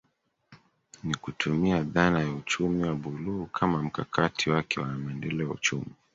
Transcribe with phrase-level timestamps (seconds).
[1.03, 5.85] Ni kutumia dhana ya uchumi wa buluu kama mkakati wake wa maendeleo ya uchumi